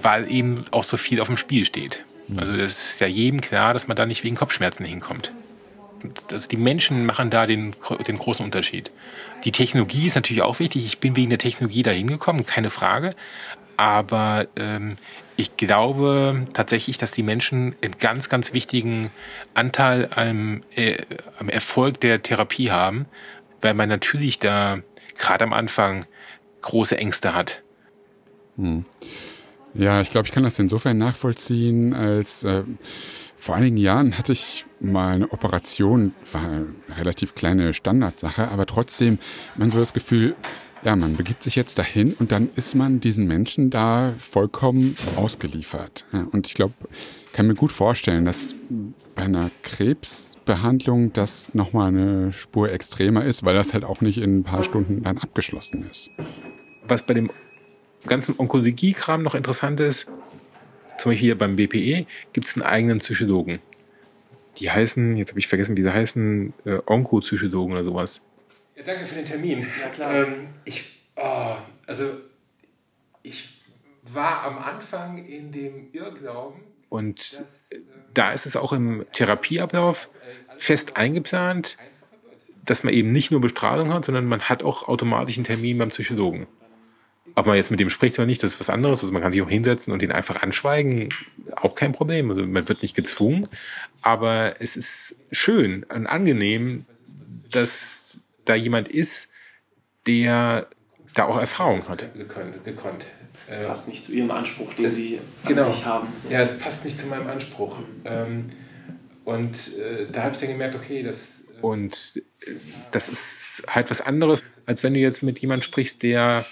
Weil 0.00 0.30
eben 0.30 0.64
auch 0.70 0.84
so 0.84 0.96
viel 0.96 1.20
auf 1.20 1.26
dem 1.26 1.36
Spiel 1.36 1.64
steht. 1.64 2.04
Also 2.36 2.56
das 2.56 2.90
ist 2.90 3.00
ja 3.00 3.06
jedem 3.06 3.40
klar, 3.40 3.72
dass 3.72 3.88
man 3.88 3.96
da 3.96 4.04
nicht 4.04 4.22
wegen 4.22 4.36
Kopfschmerzen 4.36 4.84
hinkommt. 4.84 5.32
Also 6.30 6.48
die 6.48 6.56
Menschen 6.56 7.06
machen 7.06 7.30
da 7.30 7.46
den, 7.46 7.74
den 8.06 8.18
großen 8.18 8.44
Unterschied. 8.44 8.90
Die 9.44 9.52
Technologie 9.52 10.06
ist 10.06 10.14
natürlich 10.14 10.42
auch 10.42 10.58
wichtig. 10.58 10.86
Ich 10.86 10.98
bin 10.98 11.16
wegen 11.16 11.30
der 11.30 11.38
Technologie 11.38 11.82
da 11.82 11.90
hingekommen, 11.90 12.46
keine 12.46 12.70
Frage. 12.70 13.14
Aber 13.76 14.46
ähm, 14.56 14.96
ich 15.36 15.56
glaube 15.56 16.46
tatsächlich, 16.52 16.98
dass 16.98 17.12
die 17.12 17.22
Menschen 17.22 17.74
einen 17.80 17.96
ganz, 17.98 18.28
ganz 18.28 18.52
wichtigen 18.52 19.10
Anteil 19.54 20.10
am, 20.14 20.62
äh, 20.74 20.98
am 21.38 21.48
Erfolg 21.48 22.00
der 22.00 22.22
Therapie 22.22 22.70
haben, 22.70 23.06
weil 23.62 23.74
man 23.74 23.88
natürlich 23.88 24.38
da 24.38 24.80
gerade 25.18 25.44
am 25.44 25.52
Anfang 25.52 26.06
große 26.62 26.96
Ängste 26.96 27.34
hat. 27.34 27.62
Hm. 28.56 28.84
Ja, 29.74 30.00
ich 30.00 30.10
glaube, 30.10 30.26
ich 30.26 30.32
kann 30.32 30.42
das 30.42 30.58
insofern 30.58 30.98
nachvollziehen, 30.98 31.94
als 31.94 32.42
äh, 32.44 32.64
vor 33.36 33.54
einigen 33.54 33.76
Jahren 33.76 34.18
hatte 34.18 34.32
ich 34.32 34.66
mal 34.80 35.14
eine 35.14 35.32
Operation, 35.32 36.14
war 36.32 36.42
eine 36.42 36.66
relativ 36.96 37.34
kleine 37.34 37.72
Standardsache, 37.72 38.48
aber 38.48 38.66
trotzdem 38.66 39.18
man 39.56 39.70
so 39.70 39.78
das 39.78 39.94
Gefühl, 39.94 40.34
ja, 40.82 40.96
man 40.96 41.16
begibt 41.16 41.42
sich 41.42 41.56
jetzt 41.56 41.78
dahin 41.78 42.14
und 42.14 42.32
dann 42.32 42.50
ist 42.56 42.74
man 42.74 43.00
diesen 43.00 43.26
Menschen 43.26 43.70
da 43.70 44.12
vollkommen 44.18 44.94
ausgeliefert. 45.16 46.04
Und 46.32 46.46
ich 46.46 46.54
glaube, 46.54 46.74
kann 47.32 47.46
mir 47.46 47.54
gut 47.54 47.72
vorstellen, 47.72 48.24
dass 48.24 48.54
bei 49.18 49.24
einer 49.24 49.50
Krebsbehandlung 49.64 51.12
das 51.12 51.52
nochmal 51.52 51.88
eine 51.88 52.32
Spur 52.32 52.70
extremer 52.70 53.24
ist, 53.24 53.44
weil 53.44 53.54
das 53.54 53.74
halt 53.74 53.82
auch 53.82 54.00
nicht 54.00 54.18
in 54.18 54.38
ein 54.38 54.44
paar 54.44 54.62
Stunden 54.62 55.02
dann 55.02 55.18
abgeschlossen 55.18 55.88
ist. 55.90 56.10
Was 56.86 57.04
bei 57.04 57.14
dem 57.14 57.28
ganzen 58.06 58.38
Onkologie-Kram 58.38 59.24
noch 59.24 59.34
interessant 59.34 59.80
ist, 59.80 60.04
zum 60.98 61.10
Beispiel 61.10 61.16
hier 61.16 61.38
beim 61.38 61.56
BPE 61.56 62.06
gibt 62.32 62.46
es 62.46 62.54
einen 62.54 62.62
eigenen 62.62 62.98
Psychologen. 62.98 63.58
Die 64.58 64.70
heißen, 64.70 65.16
jetzt 65.16 65.30
habe 65.30 65.40
ich 65.40 65.48
vergessen, 65.48 65.76
wie 65.76 65.82
sie 65.82 65.92
heißen, 65.92 66.52
äh, 66.64 66.78
Onkopsychologen 66.86 67.72
oder 67.72 67.82
sowas. 67.82 68.22
Ja, 68.76 68.84
danke 68.84 69.04
für 69.06 69.16
den 69.16 69.26
Termin. 69.26 69.66
Ja, 69.80 69.88
klar. 69.88 70.14
Ähm, 70.14 70.46
ich, 70.64 71.10
oh, 71.16 71.56
also, 71.88 72.04
ich 73.24 73.62
war 74.04 74.44
am 74.44 74.58
Anfang 74.58 75.26
in 75.26 75.50
dem 75.50 75.92
Irrglauben. 75.92 76.67
Und 76.88 77.44
äh, 77.70 77.76
da 78.14 78.32
ist 78.32 78.46
es 78.46 78.56
auch 78.56 78.72
im 78.72 79.04
Therapieablauf 79.12 80.08
fest 80.56 80.96
eingeplant, 80.96 81.76
dass 82.64 82.84
man 82.84 82.92
eben 82.92 83.12
nicht 83.12 83.30
nur 83.30 83.40
Bestrahlung 83.40 83.92
hat, 83.92 84.04
sondern 84.04 84.26
man 84.26 84.42
hat 84.42 84.62
auch 84.62 84.88
automatisch 84.88 85.36
einen 85.36 85.44
Termin 85.44 85.78
beim 85.78 85.88
Psychologen. 85.88 86.46
Ob 87.34 87.46
man 87.46 87.56
jetzt 87.56 87.70
mit 87.70 87.78
dem 87.78 87.88
spricht 87.88 88.18
oder 88.18 88.26
nicht, 88.26 88.42
das 88.42 88.54
ist 88.54 88.60
was 88.60 88.68
anderes. 88.68 89.00
Also 89.00 89.12
man 89.12 89.22
kann 89.22 89.32
sich 89.32 89.40
auch 89.42 89.48
hinsetzen 89.48 89.92
und 89.92 90.02
ihn 90.02 90.10
einfach 90.10 90.42
anschweigen, 90.42 91.10
auch 91.54 91.74
kein 91.74 91.92
Problem. 91.92 92.28
Also 92.28 92.44
man 92.44 92.68
wird 92.68 92.82
nicht 92.82 92.96
gezwungen, 92.96 93.48
aber 94.02 94.60
es 94.60 94.76
ist 94.76 95.16
schön 95.30 95.84
und 95.84 96.06
angenehm, 96.06 96.84
dass 97.50 98.18
da 98.44 98.54
jemand 98.54 98.88
ist, 98.88 99.28
der 100.06 100.68
da 101.14 101.26
auch 101.26 101.38
Erfahrung 101.38 101.86
hat. 101.88 102.12
Gekonnt. 102.64 103.06
Gekonnt. 103.48 103.62
Das 103.62 103.68
passt 103.68 103.88
nicht 103.88 104.04
zu 104.04 104.12
Ihrem 104.12 104.30
Anspruch, 104.30 104.74
den 104.74 104.84
es, 104.84 104.96
Sie 104.96 105.18
an 105.42 105.48
genau. 105.48 105.72
sich 105.72 105.84
haben. 105.84 106.08
Ja, 106.30 106.40
es 106.40 106.58
passt 106.58 106.84
nicht 106.84 106.98
zu 106.98 107.06
meinem 107.06 107.26
Anspruch. 107.26 107.78
Ähm, 108.04 108.50
und 109.24 109.56
äh, 109.78 110.10
da 110.10 110.22
habe 110.22 110.34
ich 110.34 110.40
dann 110.40 110.48
gemerkt, 110.48 110.74
okay, 110.74 111.02
das 111.02 111.44
und 111.60 112.22
äh, 112.46 112.52
das 112.92 113.08
ist 113.08 113.62
halt 113.68 113.90
was 113.90 114.00
anderes, 114.00 114.42
als 114.66 114.82
wenn 114.82 114.94
du 114.94 115.00
jetzt 115.00 115.22
mit 115.22 115.38
jemandem 115.40 115.62
sprichst, 115.62 116.02
der 116.02 116.46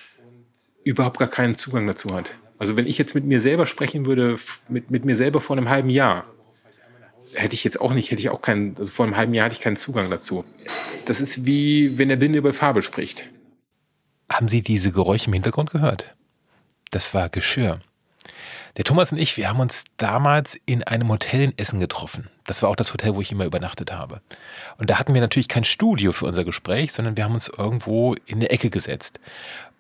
überhaupt 0.85 1.19
gar 1.19 1.29
keinen 1.29 1.55
Zugang 1.55 1.87
dazu 1.87 2.15
hat. 2.15 2.35
Also 2.59 2.77
wenn 2.77 2.87
ich 2.87 2.99
jetzt 2.99 3.15
mit 3.15 3.25
mir 3.25 3.41
selber 3.41 3.67
sprechen 3.67 4.07
würde, 4.07 4.37
mit, 4.69 4.91
mit 4.91 5.05
mir 5.05 5.17
selber 5.17 5.41
vor 5.41 5.57
einem 5.57 5.69
halben 5.69 5.91
Jahr, 5.91 6.25
hätte 7.35 7.55
ich 7.55 7.65
jetzt 7.65 7.81
auch 7.81 7.93
nicht, 7.93 8.11
hätte 8.11 8.21
ich 8.21 8.31
auch 8.31 8.41
keinen, 8.41 8.77
also 8.79 8.91
vor 8.91 9.05
einem 9.05 9.17
halben 9.17 9.35
Jahr 9.35 9.47
hatte 9.47 9.55
ich 9.55 9.61
keinen 9.61 9.77
Zugang 9.77 10.11
dazu. 10.11 10.45
Das 11.05 11.21
ist 11.21 11.45
wie, 11.45 11.99
wenn 11.99 12.09
der 12.09 12.17
Blinde 12.17 12.39
über 12.39 12.53
Farbe 12.53 12.83
spricht. 12.83 13.29
Haben 14.31 14.49
Sie 14.49 14.63
diese 14.63 14.91
Geräusche 14.91 15.27
im 15.27 15.35
Hintergrund 15.35 15.71
gehört? 15.71 16.17
Das 16.91 17.15
war 17.15 17.29
Geschirr. 17.29 17.81
Der 18.77 18.85
Thomas 18.85 19.11
und 19.11 19.19
ich, 19.19 19.37
wir 19.37 19.49
haben 19.49 19.61
uns 19.61 19.85
damals 19.97 20.59
in 20.67 20.85
einem 20.85 21.09
Hotel 21.09 21.41
in 21.41 21.59
Essen 21.59 21.81
getroffen. 21.81 22.29
Das 22.45 22.63
war 22.63 22.69
auch 22.69 22.77
das 22.77 22.93
Hotel, 22.93 23.15
wo 23.15 23.23
ich 23.23 23.33
immer 23.33 23.47
übernachtet 23.47 23.93
habe. 23.93 24.21
Und 24.77 24.91
da 24.91 24.99
hatten 24.99 25.15
wir 25.15 25.21
natürlich 25.21 25.49
kein 25.49 25.65
Studio 25.65 26.13
für 26.13 26.27
unser 26.27 26.45
Gespräch, 26.45 26.93
sondern 26.93 27.17
wir 27.17 27.25
haben 27.25 27.35
uns 27.35 27.49
irgendwo 27.49 28.15
in 28.27 28.41
der 28.41 28.53
Ecke 28.53 28.69
gesetzt 28.69 29.19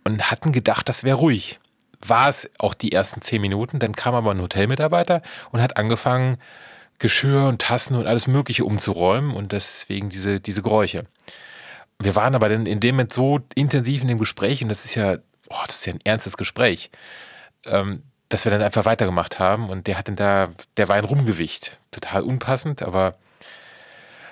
und 0.05 0.31
hatten 0.31 0.53
gedacht, 0.53 0.89
das 0.89 1.05
wäre 1.05 1.19
ruhig. 1.19 1.61
War 2.01 2.29
es 2.29 2.49
auch 2.59 2.75
die 2.75 2.93
ersten 2.93 3.21
zehn 3.21 3.41
Minuten, 3.41 3.79
dann 3.79 3.95
kam 3.95 4.15
aber 4.15 4.31
ein 4.31 4.41
Hotelmitarbeiter 4.41 5.23
und 5.51 5.61
hat 5.61 5.77
angefangen, 5.77 6.39
Geschirr 6.99 7.49
und 7.49 7.61
Tassen 7.61 7.95
und 7.95 8.07
alles 8.07 8.27
Mögliche 8.27 8.65
umzuräumen 8.65 9.35
und 9.35 9.53
deswegen 9.53 10.09
diese, 10.09 10.41
diese 10.41 10.63
Geräusche. 10.63 11.05
Wir 11.99 12.15
waren 12.15 12.35
aber 12.35 12.49
dann 12.49 12.67
in 12.67 12.81
dem 12.81 12.95
Moment 12.95 13.13
so 13.13 13.41
intensiv 13.55 14.03
in 14.03 14.09
dem 14.09 14.19
Gespräch 14.19 14.63
und 14.63 14.69
das 14.69 14.85
ist 14.85 14.95
ja, 14.95 15.19
oh, 15.51 15.65
das 15.67 15.77
ist 15.77 15.87
ja 15.87 15.95
ein 15.95 16.01
ernstes 16.05 16.37
Gespräch, 16.37 16.91
ähm, 17.65 18.03
dass 18.29 18.45
wir 18.45 18.53
dann 18.53 18.63
einfach 18.63 18.85
weitergemacht 18.85 19.39
haben 19.39 19.71
und 19.71 19.87
der 19.87 19.99
hat 19.99 20.09
dann 20.09 20.17
da, 20.17 20.51
der 20.77 20.89
war 20.89 20.97
ein 20.97 21.05
Rumgewicht. 21.05 21.79
Total 21.91 22.23
unpassend, 22.23 22.83
aber 22.83 23.17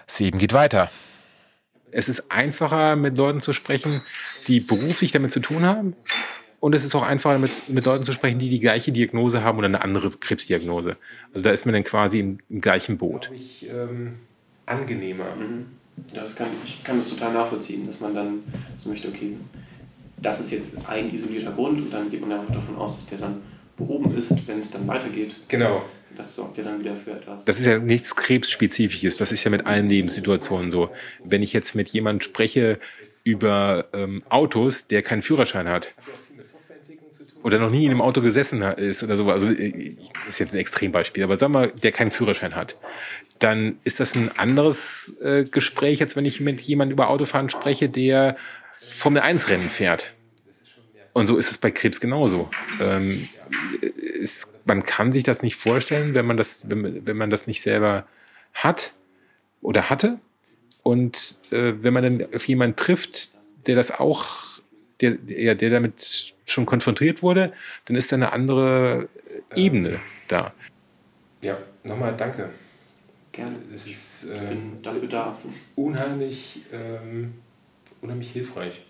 das 0.06 0.21
Leben 0.21 0.38
geht 0.38 0.52
weiter. 0.52 0.90
Es 1.90 2.09
ist 2.09 2.30
einfacher, 2.30 2.97
mit 2.97 3.16
Leuten 3.16 3.40
zu 3.40 3.52
sprechen, 3.52 4.02
die 4.49 4.61
beruflich 4.61 5.12
damit 5.12 5.33
zu 5.33 5.40
tun 5.40 5.64
haben. 5.64 5.94
Und 6.59 6.75
es 6.75 6.83
ist 6.83 6.94
auch 6.94 7.02
einfacher, 7.02 7.38
mit, 7.38 7.68
mit 7.68 7.85
Leuten 7.85 8.04
zu 8.04 8.12
sprechen, 8.12 8.38
die 8.38 8.49
die 8.49 8.59
gleiche 8.59 8.90
Diagnose 8.90 9.42
haben 9.42 9.59
oder 9.59 9.66
eine 9.66 9.83
andere 9.83 10.11
Krebsdiagnose. 10.11 10.97
Also 11.33 11.44
da 11.44 11.50
ist 11.50 11.66
man 11.66 11.75
dann 11.75 11.85
quasi 11.85 12.21
im, 12.21 12.38
im 12.49 12.61
gleichen 12.61 12.97
Boot. 12.97 13.30
Ich, 13.35 13.68
ähm, 13.68 14.14
angenehmer. 14.66 15.37
Mhm. 15.37 15.66
Ja, 16.12 16.23
das 16.23 16.35
kann, 16.35 16.49
ich 16.64 16.83
kann 16.83 16.97
das 16.97 17.11
total 17.11 17.33
nachvollziehen, 17.33 17.87
dass 17.87 18.00
man 18.00 18.14
dann 18.14 18.42
so 18.76 18.88
möchte, 18.88 19.09
okay, 19.09 19.37
das 20.25 20.40
ist 20.40 20.50
jetzt 20.50 20.88
ein 20.88 21.12
isolierter 21.12 21.52
Grund 21.52 21.81
und 21.81 21.93
dann 21.93 22.11
geht 22.11 22.21
man 22.21 22.33
einfach 22.33 22.52
davon 22.52 22.76
aus, 22.76 22.97
dass 22.97 23.07
der 23.07 23.19
dann 23.19 23.43
behoben 23.76 24.16
ist, 24.16 24.47
wenn 24.49 24.61
es 24.61 24.71
dann 24.71 24.87
weitergeht. 24.87 25.37
Genau. 25.49 25.85
Das 26.16 26.37
sorgt 26.37 26.57
ja 26.59 26.64
dann 26.64 26.78
wieder 26.81 26.95
für 26.95 27.12
etwas. 27.12 27.45
Das 27.45 27.59
ist 27.59 27.66
ja 27.66 27.78
nichts 27.78 28.14
Krebsspezifisches, 28.14 29.16
das 29.16 29.33
ist 29.33 29.43
ja 29.45 29.50
mit 29.50 29.66
allen 29.66 29.88
Lebenssituationen 29.88 30.71
so. 30.71 30.90
Wenn 31.25 31.43
ich 31.43 31.52
jetzt 31.52 31.75
mit 31.75 31.88
jemandem 31.88 32.21
spreche 32.21 32.78
über 33.25 33.87
ähm, 33.93 34.23
Autos, 34.28 34.87
der 34.87 35.02
keinen 35.02 35.23
Führerschein 35.23 35.69
hat, 35.69 35.95
oder 37.43 37.59
noch 37.59 37.71
nie 37.71 37.85
in 37.85 37.90
einem 37.90 38.00
Auto 38.00 38.23
gesessen 38.23 38.62
ist 38.62 39.02
oder 39.02 39.16
so, 39.16 39.31
also 39.31 39.50
äh, 39.50 39.97
ist 40.28 40.40
jetzt 40.40 40.54
ein 40.54 40.59
Extrembeispiel, 40.59 41.25
aber 41.25 41.37
sag 41.37 41.50
mal, 41.50 41.71
der 41.71 41.93
keinen 41.93 42.11
Führerschein 42.11 42.54
hat, 42.54 42.76
dann 43.40 43.78
ist 43.85 44.00
das 44.00 44.14
ein 44.14 44.31
anderes 44.38 45.12
äh, 45.21 45.45
Gespräch, 45.45 46.00
als 46.00 46.16
wenn 46.16 46.25
ich 46.25 46.40
mit 46.40 46.61
jemandem 46.61 46.95
über 46.95 47.11
Autofahren 47.11 47.50
spreche, 47.50 47.88
der 47.88 48.37
Formel 48.91 49.23
1 49.23 49.49
Rennen 49.49 49.69
fährt. 49.69 50.12
Und 51.12 51.26
so 51.26 51.37
ist 51.37 51.50
es 51.50 51.59
bei 51.59 51.71
Krebs 51.71 52.00
genauso. 52.00 52.50
Ähm, 52.81 53.29
es, 54.21 54.49
man 54.64 54.83
kann 54.83 55.12
sich 55.12 55.23
das 55.23 55.43
nicht 55.43 55.57
vorstellen, 55.57 56.14
wenn 56.14 56.26
man 56.26 56.37
das, 56.37 56.69
wenn, 56.69 57.07
wenn 57.07 57.17
man 57.17 57.31
das 57.31 57.47
nicht 57.47 57.61
selber 57.61 58.07
hat 58.53 58.93
oder 59.62 59.91
hatte. 59.91 60.19
Und 60.83 61.38
äh, 61.50 61.73
wenn 61.81 61.95
man 61.95 62.03
dann 62.03 62.35
auf 62.35 62.47
jemanden 62.47 62.76
trifft, 62.76 63.31
der 63.67 63.76
das 63.76 63.93
auch, 63.93 64.61
der, 65.00 65.12
der, 65.12 65.55
der 65.55 65.71
damit 65.71 66.35
schon 66.47 66.67
konfrontiert 66.67 67.23
wurde, 67.23 67.53
dann 67.87 67.97
ist 67.97 68.12
da 68.12 68.17
eine 68.17 68.33
andere 68.33 69.09
Ebene 69.55 70.00
da. 70.29 70.53
Ja, 71.41 71.59
nochmal 71.83 72.14
danke. 72.17 72.50
Gerne. 73.33 73.57
Das 73.73 73.87
ist, 73.87 74.25
äh, 74.25 74.35
ich 74.35 74.49
bin 74.49 74.59
ähm, 74.59 74.83
dafür 74.83 75.09
da. 75.09 75.38
Unheimlich, 75.75 76.62
ähm, 76.73 77.35
unheimlich 78.04 78.30
hilfreich. 78.30 78.82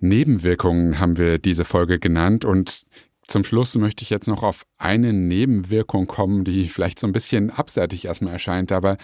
Nebenwirkungen 0.00 0.98
haben 0.98 1.18
wir 1.18 1.38
diese 1.38 1.64
Folge 1.64 1.98
genannt 1.98 2.44
und 2.44 2.82
zum 3.24 3.44
Schluss 3.44 3.76
möchte 3.76 4.02
ich 4.02 4.10
jetzt 4.10 4.26
noch 4.26 4.42
auf 4.42 4.64
eine 4.78 5.12
Nebenwirkung 5.12 6.06
kommen, 6.06 6.44
die 6.44 6.66
vielleicht 6.68 6.98
so 6.98 7.06
ein 7.06 7.12
bisschen 7.12 7.50
abseitig 7.50 8.06
erstmal 8.06 8.32
erscheint, 8.32 8.72
aber 8.72 8.96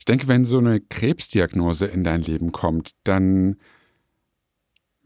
ich 0.00 0.06
denke, 0.06 0.28
wenn 0.28 0.46
so 0.46 0.58
eine 0.58 0.80
Krebsdiagnose 0.80 1.84
in 1.86 2.04
dein 2.04 2.22
Leben 2.22 2.52
kommt, 2.52 2.92
dann 3.04 3.56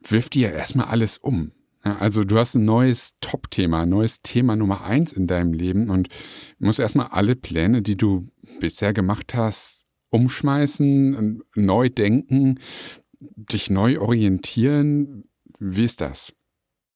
wirft 0.00 0.34
die 0.34 0.42
ja 0.42 0.50
erstmal 0.50 0.86
alles 0.86 1.18
um. 1.18 1.50
Also 1.82 2.22
du 2.22 2.38
hast 2.38 2.54
ein 2.54 2.64
neues 2.64 3.14
Top-Thema, 3.20 3.86
neues 3.86 4.22
Thema 4.22 4.54
Nummer 4.54 4.84
eins 4.84 5.12
in 5.12 5.26
deinem 5.26 5.52
Leben 5.52 5.90
und 5.90 6.08
musst 6.58 6.78
erstmal 6.78 7.08
alle 7.08 7.34
Pläne, 7.34 7.82
die 7.82 7.96
du 7.96 8.28
bisher 8.60 8.94
gemacht 8.94 9.34
hast, 9.34 9.86
umschmeißen, 10.10 11.42
neu 11.56 11.88
denken, 11.90 12.60
dich 13.18 13.70
neu 13.70 13.98
orientieren. 13.98 15.24
Wie 15.58 15.84
ist 15.84 16.00
das? 16.00 16.36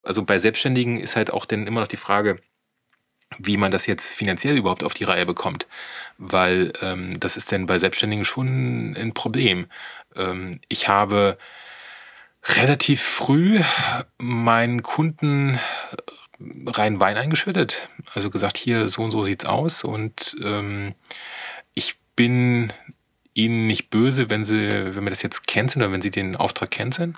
Also 0.02 0.24
bei 0.24 0.38
Selbstständigen 0.38 1.00
ist 1.00 1.16
halt 1.16 1.32
auch 1.32 1.46
dann 1.46 1.66
immer 1.66 1.80
noch 1.80 1.88
die 1.88 1.96
Frage, 1.96 2.38
wie 3.36 3.56
man 3.56 3.70
das 3.70 3.86
jetzt 3.86 4.12
finanziell 4.12 4.56
überhaupt 4.56 4.82
auf 4.82 4.94
die 4.94 5.04
Reihe 5.04 5.26
bekommt. 5.26 5.66
Weil 6.16 6.72
ähm, 6.80 7.18
das 7.20 7.36
ist 7.36 7.52
denn 7.52 7.66
bei 7.66 7.78
Selbstständigen 7.78 8.24
schon 8.24 8.96
ein 8.96 9.12
Problem. 9.12 9.66
Ähm, 10.16 10.60
ich 10.68 10.88
habe 10.88 11.38
relativ 12.44 13.02
früh 13.02 13.60
meinen 14.18 14.82
Kunden 14.82 15.58
rein 16.66 17.00
Wein 17.00 17.16
eingeschüttet. 17.16 17.88
Also 18.14 18.30
gesagt, 18.30 18.56
hier 18.56 18.88
so 18.88 19.02
und 19.02 19.10
so 19.10 19.24
sieht's 19.24 19.44
aus. 19.44 19.84
Und 19.84 20.36
ähm, 20.42 20.94
ich 21.74 21.96
bin 22.16 22.72
ihnen 23.34 23.66
nicht 23.66 23.90
böse, 23.90 24.30
wenn 24.30 24.44
sie, 24.44 24.94
wenn 24.94 25.04
wir 25.04 25.10
das 25.10 25.22
jetzt 25.22 25.46
canceln 25.46 25.82
oder 25.82 25.92
wenn 25.92 26.02
sie 26.02 26.10
den 26.10 26.36
Auftrag 26.36 26.70
canceln. 26.70 27.16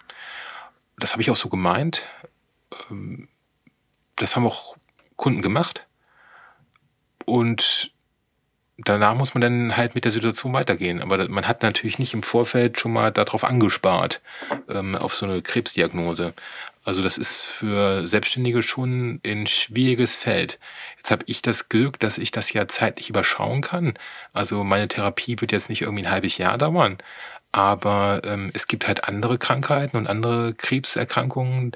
Das 0.99 1.13
habe 1.13 1.23
ich 1.23 1.31
auch 1.31 1.37
so 1.37 1.49
gemeint. 1.49 2.07
Ähm, 2.91 3.29
das 4.17 4.37
haben 4.37 4.47
auch 4.47 4.77
Kunden 5.17 5.43
gemacht. 5.43 5.87
Und 7.31 7.93
danach 8.77 9.15
muss 9.15 9.35
man 9.35 9.41
dann 9.41 9.77
halt 9.77 9.95
mit 9.95 10.05
der 10.05 10.11
Situation 10.11 10.53
weitergehen. 10.53 11.01
Aber 11.01 11.29
man 11.29 11.47
hat 11.47 11.63
natürlich 11.63 12.01
nicht 12.01 12.13
im 12.13 12.25
Vorfeld 12.25 12.81
schon 12.81 12.93
mal 12.93 13.13
darauf 13.13 13.45
angespart, 13.45 14.21
ähm, 14.69 14.97
auf 14.97 15.15
so 15.15 15.27
eine 15.27 15.41
Krebsdiagnose. 15.41 16.35
Also 16.83 17.03
das 17.05 17.19
ist 17.19 17.45
für 17.45 18.05
Selbstständige 18.09 18.63
schon 18.63 19.21
ein 19.25 19.47
schwieriges 19.47 20.17
Feld. 20.17 20.59
Jetzt 20.97 21.13
habe 21.13 21.23
ich 21.27 21.41
das 21.41 21.69
Glück, 21.69 22.01
dass 22.01 22.19
ich 22.19 22.33
das 22.33 22.53
ja 22.53 22.67
zeitlich 22.67 23.11
überschauen 23.11 23.61
kann. 23.61 23.95
Also 24.33 24.65
meine 24.65 24.89
Therapie 24.89 25.41
wird 25.41 25.53
jetzt 25.53 25.69
nicht 25.69 25.83
irgendwie 25.83 26.05
ein 26.05 26.11
halbes 26.11 26.37
Jahr 26.37 26.59
dauern. 26.59 26.99
Aber 27.53 28.23
ähm, 28.25 28.51
es 28.55 28.69
gibt 28.69 28.87
halt 28.87 29.05
andere 29.05 29.37
Krankheiten 29.37 29.97
und 29.97 30.07
andere 30.07 30.55
Krebserkrankungen, 30.55 31.73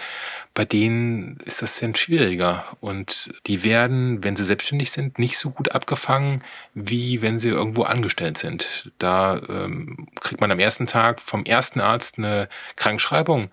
bei 0.54 0.64
denen 0.64 1.38
ist 1.44 1.62
das 1.62 1.80
dann 1.80 1.96
schwieriger. 1.96 2.64
Und 2.80 3.32
die 3.46 3.64
werden, 3.64 4.22
wenn 4.22 4.36
sie 4.36 4.44
selbstständig 4.44 4.92
sind, 4.92 5.18
nicht 5.18 5.36
so 5.36 5.50
gut 5.50 5.72
abgefangen, 5.72 6.44
wie 6.74 7.22
wenn 7.22 7.40
sie 7.40 7.48
irgendwo 7.48 7.82
angestellt 7.82 8.38
sind. 8.38 8.92
Da 8.98 9.40
ähm, 9.48 10.06
kriegt 10.20 10.40
man 10.40 10.52
am 10.52 10.60
ersten 10.60 10.86
Tag 10.86 11.20
vom 11.20 11.44
ersten 11.44 11.80
Arzt 11.80 12.18
eine 12.18 12.48
Krankschreibung 12.76 13.50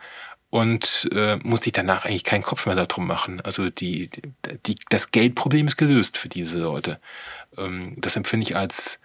und 0.51 1.09
äh, 1.13 1.37
muss 1.37 1.61
sich 1.63 1.73
danach 1.73 2.05
eigentlich 2.05 2.23
keinen 2.23 2.43
Kopf 2.43 2.67
mehr 2.67 2.75
darum 2.75 3.07
machen. 3.07 3.41
Also 3.41 3.71
die, 3.71 4.11
die, 4.67 4.75
das 4.89 5.09
Geldproblem 5.09 5.65
ist 5.65 5.77
gelöst 5.77 6.17
für 6.17 6.29
diese 6.29 6.59
Leute. 6.59 6.99
Ähm, 7.57 7.95
das 7.97 8.15
empfinde 8.15 8.43
ich 8.43 8.55
als 8.55 8.99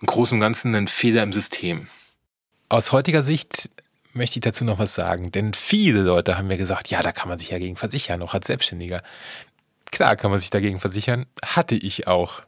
im 0.00 0.06
Großen 0.06 0.36
und 0.36 0.40
Ganzen 0.40 0.74
einen 0.74 0.88
Fehler 0.88 1.24
im 1.24 1.32
System. 1.32 1.88
Aus 2.68 2.92
heutiger 2.92 3.22
Sicht 3.22 3.70
möchte 4.12 4.38
ich 4.38 4.42
dazu 4.42 4.64
noch 4.64 4.78
was 4.78 4.94
sagen, 4.94 5.32
denn 5.32 5.54
viele 5.54 6.02
Leute 6.02 6.36
haben 6.36 6.48
mir 6.48 6.58
gesagt, 6.58 6.88
ja, 6.90 7.02
da 7.02 7.12
kann 7.12 7.28
man 7.28 7.38
sich 7.38 7.50
ja 7.50 7.58
gegen 7.58 7.76
versichern, 7.76 8.22
auch 8.22 8.34
als 8.34 8.46
Selbstständiger. 8.46 9.02
Klar 9.90 10.16
kann 10.16 10.30
man 10.30 10.38
sich 10.38 10.50
dagegen 10.50 10.80
versichern, 10.80 11.26
hatte 11.42 11.76
ich 11.76 12.06
auch. 12.06 12.42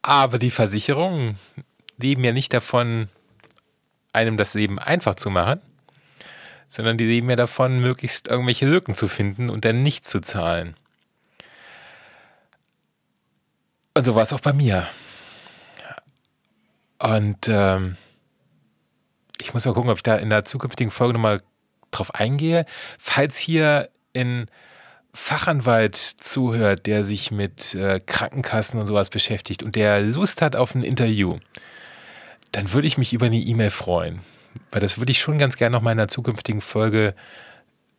Aber 0.00 0.38
die 0.38 0.50
Versicherungen 0.50 1.38
leben 1.98 2.24
ja 2.24 2.32
nicht 2.32 2.54
davon, 2.54 3.08
einem 4.12 4.36
das 4.36 4.54
Leben 4.54 4.78
einfach 4.78 5.16
zu 5.16 5.30
machen, 5.30 5.60
sondern 6.66 6.96
die 6.96 7.04
leben 7.04 7.28
ja 7.28 7.36
davon, 7.36 7.80
möglichst 7.80 8.28
irgendwelche 8.28 8.66
Lücken 8.66 8.94
zu 8.94 9.06
finden 9.06 9.50
und 9.50 9.64
dann 9.64 9.82
nicht 9.82 10.08
zu 10.08 10.20
zahlen. 10.20 10.76
Und 13.94 14.04
so 14.04 14.14
war 14.14 14.22
es 14.22 14.32
auch 14.32 14.40
bei 14.40 14.54
mir. 14.54 14.88
Und 16.98 17.48
ähm, 17.48 17.96
ich 19.42 19.54
muss 19.54 19.64
mal 19.64 19.74
gucken, 19.74 19.90
ob 19.90 19.98
ich 19.98 20.02
da 20.02 20.16
in 20.16 20.30
der 20.30 20.44
zukünftigen 20.44 20.90
Folge 20.90 21.14
nochmal 21.14 21.42
drauf 21.90 22.14
eingehe. 22.14 22.64
Falls 22.98 23.38
hier 23.38 23.88
ein 24.16 24.46
Fachanwalt 25.14 25.96
zuhört, 25.96 26.86
der 26.86 27.04
sich 27.04 27.30
mit 27.30 27.74
äh, 27.74 28.00
Krankenkassen 28.00 28.80
und 28.80 28.86
sowas 28.86 29.10
beschäftigt 29.10 29.62
und 29.62 29.76
der 29.76 30.00
Lust 30.00 30.40
hat 30.40 30.56
auf 30.56 30.74
ein 30.74 30.82
Interview, 30.82 31.38
dann 32.50 32.72
würde 32.72 32.88
ich 32.88 32.98
mich 32.98 33.12
über 33.12 33.26
eine 33.26 33.36
E-Mail 33.36 33.70
freuen. 33.70 34.20
Weil 34.70 34.80
das 34.80 34.98
würde 34.98 35.12
ich 35.12 35.20
schon 35.20 35.38
ganz 35.38 35.56
gerne 35.56 35.74
noch 35.76 35.82
mal 35.82 35.92
in 35.92 35.98
einer 35.98 36.08
zukünftigen 36.08 36.60
Folge 36.60 37.14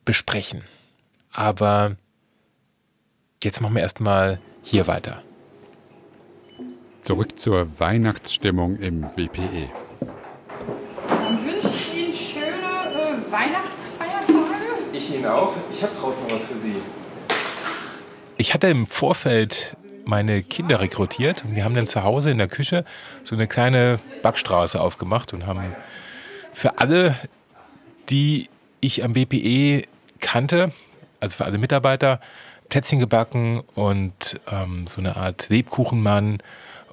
besprechen. 0.06 0.64
Aber 1.32 1.96
jetzt 3.44 3.62
machen 3.62 3.76
wir 3.76 3.82
erstmal 3.82 4.40
hier 4.62 4.88
weiter. 4.88 5.22
Zurück 7.02 7.38
zur 7.38 7.68
Weihnachtsstimmung 7.80 8.78
im 8.78 9.04
WPE. 9.18 9.70
Dann 11.08 11.46
wünsche 11.46 11.68
ich 11.68 11.94
Ihnen 11.96 12.14
schöne 12.14 12.46
äh, 12.48 13.32
Weihnachtsfeiertage. 13.32 14.04
Ich 15.06 15.16
Ihnen 15.16 15.26
auch. 15.26 15.52
Ich 15.72 15.84
habe 15.84 15.94
draußen 15.96 16.24
noch 16.24 16.32
was 16.32 16.44
für 16.44 16.56
Sie. 16.56 16.78
Ich 18.38 18.54
hatte 18.54 18.68
im 18.68 18.88
Vorfeld 18.88 19.76
meine 20.06 20.44
Kinder 20.44 20.80
rekrutiert 20.80 21.44
und 21.44 21.56
wir 21.56 21.66
haben 21.66 21.76
dann 21.76 21.88
zu 21.88 22.04
Hause 22.04 22.32
in 22.32 22.38
der 22.38 22.48
Küche 22.48 22.86
so 23.24 23.36
eine 23.36 23.48
kleine 23.48 24.00
Backstraße 24.22 24.80
aufgemacht 24.80 25.34
und 25.34 25.46
haben 25.46 25.76
für 26.54 26.78
alle, 26.78 27.18
die 28.10 28.50
ich 28.80 29.04
am 29.04 29.12
BPE 29.12 29.88
kannte, 30.22 30.72
also 31.20 31.36
für 31.36 31.46
alle 31.46 31.58
Mitarbeiter, 31.58 32.22
Plätzchen 32.70 33.00
gebacken 33.00 33.62
und 33.76 34.40
ähm, 34.50 34.88
so 34.88 35.02
eine 35.02 35.18
Art 35.18 35.50
Lebkuchenmann 35.50 36.42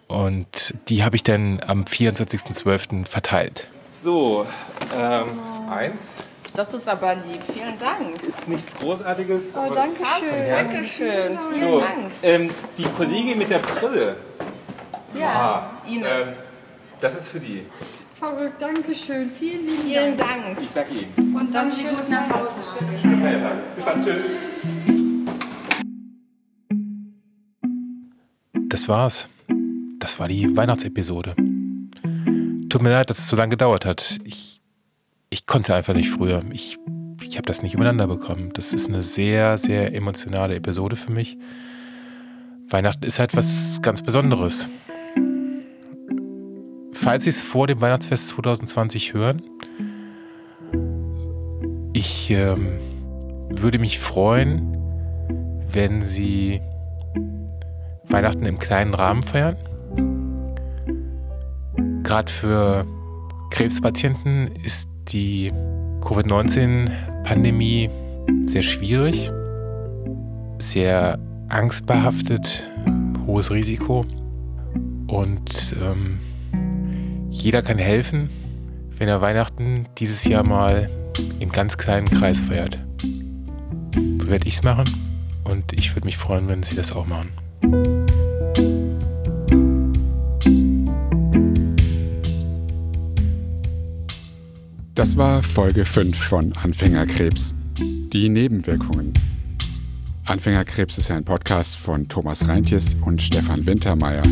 und 0.08 0.74
die 0.88 1.04
habe 1.04 1.14
ich 1.14 1.22
dann 1.22 1.60
am 1.64 1.84
24.12. 1.84 3.06
verteilt. 3.06 3.68
So, 3.88 4.46
ähm, 4.96 5.38
eins. 5.70 6.24
Das 6.54 6.74
ist 6.74 6.88
aber 6.88 7.14
lieb. 7.14 7.40
Vielen 7.52 7.78
Dank. 7.78 8.22
Ist 8.22 8.48
nichts 8.48 8.74
Großartiges. 8.76 9.54
Oh, 9.54 9.72
danke 9.72 10.02
schön. 10.18 10.48
Dankeschön. 10.50 11.38
Vielen 11.52 11.70
So, 11.70 11.80
Dank. 11.80 12.10
ähm, 12.22 12.50
die 12.76 12.82
Kollegin 12.84 13.38
mit 13.38 13.50
der 13.50 13.58
Brille. 13.58 14.16
Ja, 15.18 15.70
Ines. 15.88 16.06
Ähm, 16.08 16.28
das 17.00 17.14
ist 17.16 17.28
für 17.28 17.40
die. 17.40 17.62
Verrückt, 18.18 18.60
danke 18.60 18.94
schön. 18.94 19.30
Vielen 19.30 19.66
lieben 19.66 19.82
Vielen 19.84 20.16
Dank. 20.16 20.44
Dank. 20.44 20.58
Ich 20.62 20.72
danke 20.72 20.92
Ihnen. 20.94 21.34
Und 21.36 21.54
dann 21.54 21.72
schön 21.72 21.96
nach 22.10 22.28
Hause. 22.28 22.50
Bis 23.76 23.84
dann, 23.84 24.04
tschüss. 24.04 24.22
Das 28.68 28.88
war's. 28.88 29.28
Das 29.98 30.18
war 30.20 30.28
die 30.28 30.54
Weihnachtsepisode. 30.56 31.34
Tut 32.68 32.82
mir 32.82 32.90
leid, 32.90 33.10
dass 33.10 33.18
es 33.18 33.28
so 33.28 33.36
lange 33.36 33.50
gedauert 33.50 33.84
hat. 33.84 34.18
Ich, 34.24 34.59
ich 35.30 35.46
konnte 35.46 35.74
einfach 35.74 35.94
nicht 35.94 36.10
früher. 36.10 36.42
Ich, 36.52 36.76
ich 37.22 37.36
habe 37.36 37.46
das 37.46 37.62
nicht 37.62 37.74
übereinander 37.74 38.08
bekommen. 38.08 38.50
Das 38.52 38.74
ist 38.74 38.88
eine 38.88 39.02
sehr, 39.02 39.56
sehr 39.58 39.94
emotionale 39.94 40.56
Episode 40.56 40.96
für 40.96 41.12
mich. 41.12 41.38
Weihnachten 42.68 43.04
ist 43.04 43.20
halt 43.20 43.36
was 43.36 43.80
ganz 43.80 44.02
Besonderes. 44.02 44.68
Falls 46.92 47.24
Sie 47.24 47.30
es 47.30 47.40
vor 47.40 47.66
dem 47.68 47.80
Weihnachtsfest 47.80 48.28
2020 48.28 49.14
hören, 49.14 49.42
ich 51.92 52.30
ähm, 52.30 52.78
würde 53.50 53.78
mich 53.78 54.00
freuen, 54.00 54.76
wenn 55.72 56.02
Sie 56.02 56.60
Weihnachten 58.08 58.46
im 58.46 58.58
kleinen 58.58 58.94
Rahmen 58.94 59.22
feiern. 59.22 59.56
Gerade 62.02 62.30
für 62.30 62.86
Krebspatienten 63.50 64.48
ist 64.64 64.88
die 65.12 65.52
Covid-19-Pandemie 66.02 67.90
sehr 68.46 68.62
schwierig, 68.62 69.30
sehr 70.58 71.18
angstbehaftet, 71.48 72.70
hohes 73.26 73.50
Risiko. 73.50 74.06
Und 75.06 75.76
ähm, 75.82 76.18
jeder 77.30 77.62
kann 77.62 77.78
helfen, 77.78 78.30
wenn 78.96 79.08
er 79.08 79.20
Weihnachten 79.20 79.86
dieses 79.98 80.24
Jahr 80.24 80.42
mal 80.44 80.88
im 81.38 81.50
ganz 81.50 81.76
kleinen 81.76 82.10
Kreis 82.10 82.40
feiert. 82.40 82.78
So 84.18 84.28
werde 84.28 84.46
ich 84.46 84.54
es 84.54 84.62
machen 84.62 84.84
und 85.44 85.72
ich 85.72 85.94
würde 85.94 86.06
mich 86.06 86.16
freuen, 86.16 86.48
wenn 86.48 86.62
Sie 86.62 86.76
das 86.76 86.92
auch 86.92 87.06
machen. 87.06 87.99
Das 95.00 95.16
war 95.16 95.42
Folge 95.42 95.86
5 95.86 96.14
von 96.14 96.52
Anfängerkrebs. 96.62 97.54
Die 98.12 98.28
Nebenwirkungen. 98.28 99.14
Anfängerkrebs 100.26 100.98
ist 100.98 101.10
ein 101.10 101.24
Podcast 101.24 101.78
von 101.78 102.06
Thomas 102.06 102.46
Reintjes 102.46 102.98
und 103.00 103.22
Stefan 103.22 103.64
Wintermeyer 103.64 104.26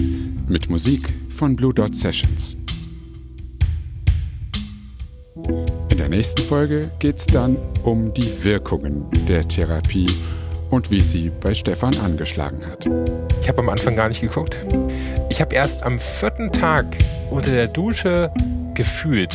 mit 0.47 0.69
Musik 0.69 1.11
von 1.31 1.57
Blue 1.57 1.73
Dot 1.73 1.95
Sessions. 1.97 2.59
In 5.89 5.97
der 5.97 6.11
nächsten 6.11 6.43
Folge 6.43 6.91
geht 6.99 7.17
es 7.17 7.25
dann 7.25 7.57
um 7.83 8.13
die 8.13 8.45
Wirkungen 8.45 9.07
der 9.25 9.49
Therapie 9.49 10.11
und 10.69 10.91
wie 10.91 11.03
sie 11.03 11.31
bei 11.31 11.55
Stefan 11.55 11.97
angeschlagen 11.97 12.61
hat. 12.67 12.85
Ich 13.41 13.49
habe 13.49 13.61
am 13.61 13.71
Anfang 13.71 13.97
gar 13.97 14.09
nicht 14.09 14.21
geguckt. 14.21 14.63
Ich 15.31 15.41
habe 15.41 15.55
erst 15.55 15.83
am 15.83 15.99
vierten 15.99 16.53
Tag 16.53 16.95
unter 17.31 17.53
der 17.53 17.69
Dusche 17.69 18.31
gefühlt, 18.75 19.35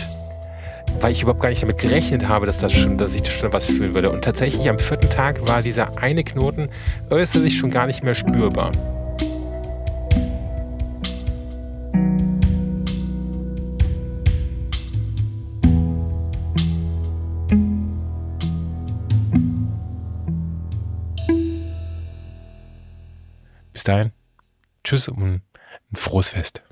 weil 1.00 1.12
ich 1.12 1.22
überhaupt 1.22 1.42
gar 1.42 1.50
nicht 1.50 1.62
damit 1.62 1.78
gerechnet 1.78 2.28
habe, 2.28 2.46
dass, 2.46 2.60
das 2.60 2.74
schon, 2.74 2.98
dass 2.98 3.16
ich 3.16 3.30
schon 3.30 3.52
was 3.54 3.66
fühlen 3.66 3.94
würde. 3.94 4.10
Und 4.10 4.24
tatsächlich 4.24 4.70
am 4.70 4.80
vierten 4.80 5.10
Tag 5.10 5.46
war 5.48 5.62
dieser 5.62 5.98
eine 5.98 6.24
Knoten 6.24 6.70
äußerlich 7.10 7.58
schon 7.58 7.72
gar 7.72 7.88
nicht 7.88 8.04
mehr 8.04 8.16
spürbar. 8.16 8.72
Bis 23.74 23.84
dahin, 23.84 24.12
tschüss 24.84 25.10
und 25.10 25.22
ein 25.22 25.42
frohes 25.96 26.30
Fest. 26.30 26.64